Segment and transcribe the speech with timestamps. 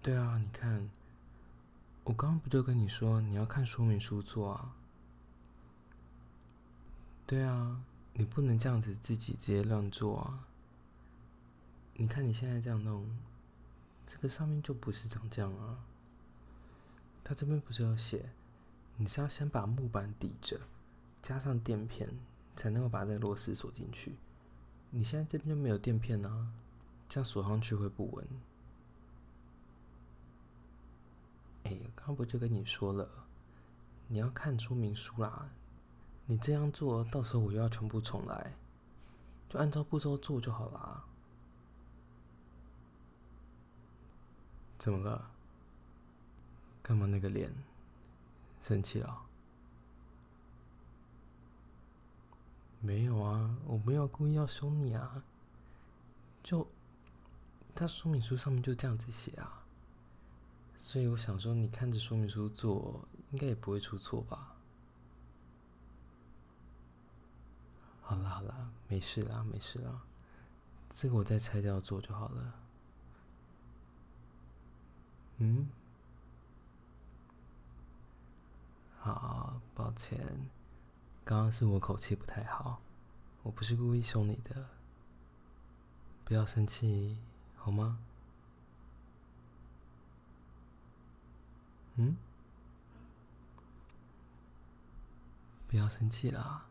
[0.00, 0.88] 对啊，你看，
[2.04, 4.74] 我刚刚不就跟你说你要看说明书做啊？
[7.26, 7.82] 对啊，
[8.14, 10.46] 你不能这样子自己直接乱做啊！
[11.94, 13.18] 你看你现在这样弄，
[14.06, 15.84] 这个上面就不是长这样啊。
[17.22, 18.30] 它这边不是有写，
[18.96, 20.60] 你是要先把木板抵着，
[21.20, 22.08] 加上垫片，
[22.56, 24.14] 才能够把这个螺丝锁进去。
[24.90, 26.48] 你现在这边就没有垫片啊，
[27.08, 28.26] 这样锁上去会不稳。
[32.08, 33.06] 刚不就跟你说了，
[34.06, 35.50] 你要看说明书啦。
[36.24, 38.54] 你这样做，到时候我又要全部重来，
[39.50, 41.04] 就按照步骤做就好啦。
[44.78, 45.30] 怎么了？
[46.82, 47.52] 干嘛那个脸？
[48.62, 49.26] 生气了？
[52.80, 55.22] 没有啊，我没有故意要凶你啊。
[56.42, 56.66] 就，
[57.74, 59.66] 他说明书上面就这样子写啊。
[60.78, 64.54] 所以我想说，你看着说明书做，应该也不会出错吧？
[68.00, 70.00] 好啦好啦，没事啦没事啦，
[70.94, 72.54] 这个我再拆掉做就好了。
[75.38, 75.68] 嗯？
[79.00, 80.18] 好，抱歉，
[81.24, 82.80] 刚刚是我口气不太好，
[83.42, 84.66] 我不是故意凶你的，
[86.24, 87.18] 不要生气，
[87.56, 87.98] 好吗？
[92.00, 92.16] 嗯，
[95.66, 96.64] 不要生气啦。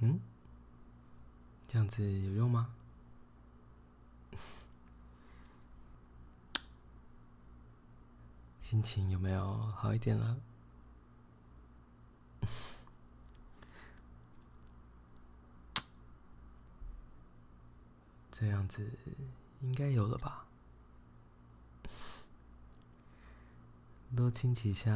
[0.00, 0.18] 嗯，
[1.68, 2.74] 这样子有用吗？
[8.62, 10.40] 心情有没有好一点了？
[18.32, 18.90] 这样子。
[19.62, 20.46] 应该有了吧，
[24.14, 24.90] 多亲几下，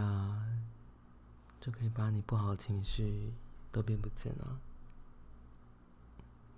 [1.60, 3.32] 就可以把你不好的情绪
[3.72, 4.60] 都变不见了。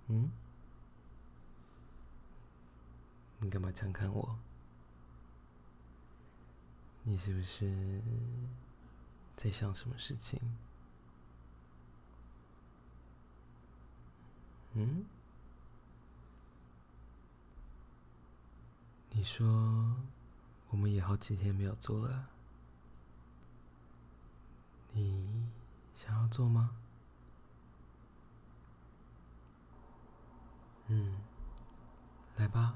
[0.07, 0.31] 嗯？
[3.39, 4.37] 你干嘛这样看我？
[7.03, 8.01] 你是不是
[9.35, 10.39] 在想什么事情？
[14.73, 15.05] 嗯？
[19.23, 19.95] 你说，
[20.67, 22.27] 我们也好几天没有做了，
[24.91, 25.49] 你
[25.95, 26.71] 想要做吗？
[30.87, 31.21] 嗯，
[32.35, 32.75] 来吧。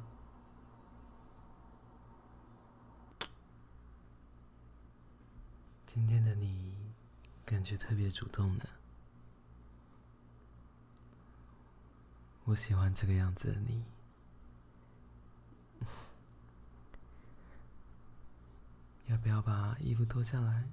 [5.86, 6.74] 今天的你
[7.46, 8.64] 感觉特别主动呢，
[12.46, 13.84] 我喜欢这个样子的你。
[19.18, 20.64] 不要把衣服脱下来？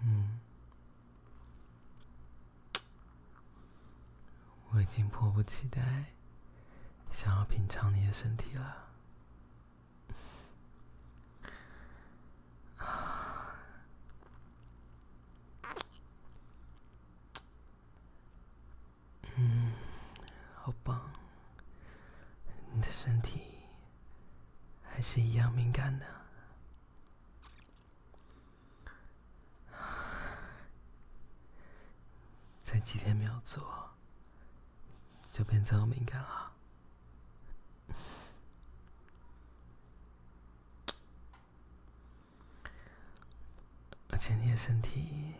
[0.00, 0.40] 嗯，
[4.70, 6.06] 我已经迫不及待
[7.10, 8.84] 想要品尝你的身体了。
[19.36, 19.72] 嗯，
[20.54, 21.10] 好棒，
[22.72, 23.40] 你的身体。
[24.98, 26.06] 还是一样敏感的，
[32.64, 33.90] 才几天没有做，
[35.30, 36.50] 就变这么敏感了。
[44.10, 45.34] 而且你的身体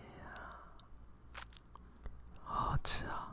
[2.44, 3.24] 好好吃啊！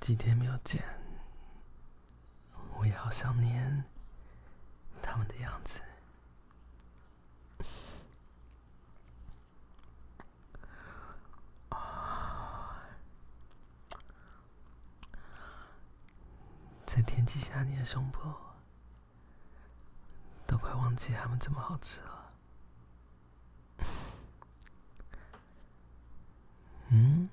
[0.00, 0.82] 几天没有见，
[2.76, 3.84] 我也好想念
[5.02, 5.80] 他们的样子。
[16.86, 18.18] 在天底下，你的胸部
[20.46, 22.32] 都快忘记他们这么好吃了。
[26.88, 27.28] 嗯，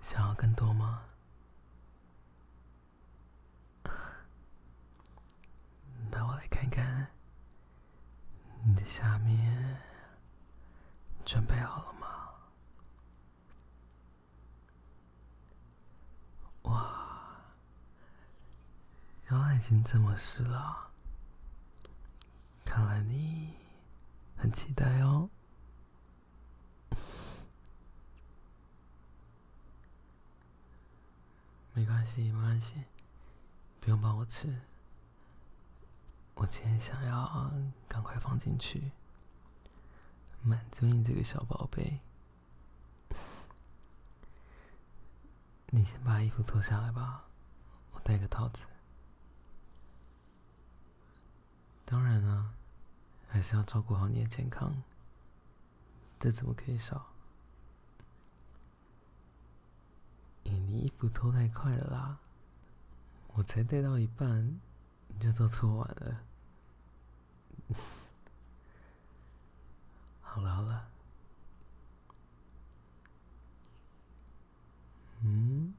[0.00, 1.02] 想要更多吗？
[6.12, 7.08] 那我来看看
[8.64, 9.80] 你的下面
[11.24, 12.30] 准备好了吗？
[16.62, 17.36] 哇，
[19.28, 20.90] 原来已经这么湿了，
[22.64, 23.54] 看来你
[24.36, 25.28] 很期待哦。
[31.74, 32.84] 没关系，没关系，
[33.80, 34.60] 不用帮我吃。
[36.42, 37.52] 我今天想要
[37.86, 38.90] 赶快放进去，
[40.42, 42.00] 满足你这个小宝贝。
[45.66, 47.26] 你先把衣服脱下来吧，
[47.92, 48.66] 我戴个套子。
[51.84, 52.54] 当然啊，
[53.28, 54.82] 还是要照顾好你的健康。
[56.18, 57.06] 这怎么可以少？
[60.46, 62.18] 欸，你衣服脱太快了啦！
[63.28, 64.60] 我才戴到一半，
[65.06, 66.22] 你就都脱完了。
[70.22, 70.88] 好了好了，
[75.22, 75.74] 嗯，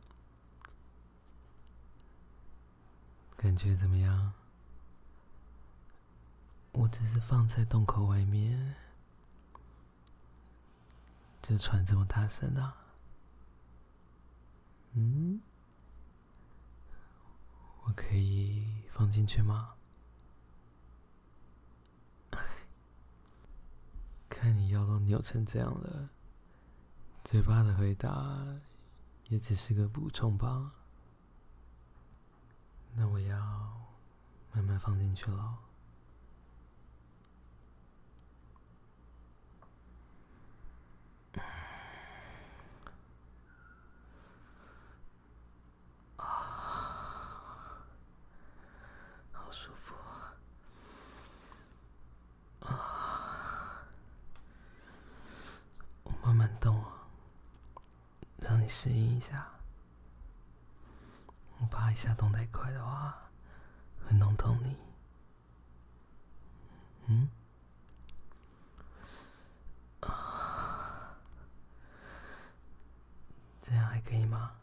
[3.36, 4.34] 感觉怎么样？
[6.72, 8.76] 我只是放在洞口外面，
[11.42, 12.78] 这船这么大声啊！
[14.94, 15.42] 嗯，
[17.84, 19.74] 我可以放进去吗？
[24.44, 26.10] 看你腰都扭成这样了，
[27.24, 28.46] 嘴巴的回答
[29.30, 30.70] 也只是个补充吧。
[32.94, 33.38] 那我要
[34.52, 35.58] 慢慢放进去了。
[58.64, 59.46] 你适应一下，
[61.60, 63.14] 我怕一下动太快的话，
[64.08, 64.78] 会弄痛你。
[67.08, 67.30] 嗯？
[70.00, 71.14] 啊，
[73.62, 74.54] 这样还可以吗？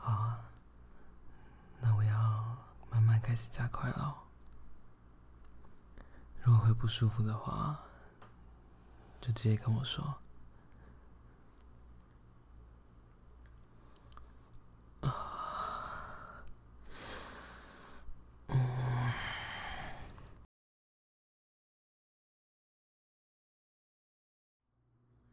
[0.00, 0.40] 好，
[1.80, 2.56] 那我要
[2.90, 4.24] 慢慢开始加快了。
[6.74, 7.80] 不舒服的话，
[9.20, 10.14] 就直接跟我说。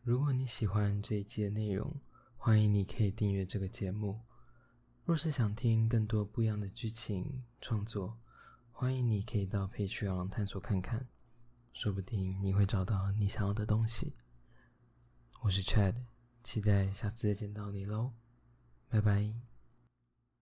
[0.04, 2.02] 如果你喜欢这一期的内容，
[2.36, 4.22] 欢迎你可以订阅这个节目。
[5.06, 8.18] 若是想听更多不一样的剧情创作，
[8.72, 11.08] 欢迎你可以到 Patreon 探索看看，
[11.74, 14.16] 说不定你会找到你想要的东西。
[15.42, 15.96] 我是 Chad，
[16.44, 18.12] 期待下次再见到你喽，
[18.90, 19.51] 拜拜。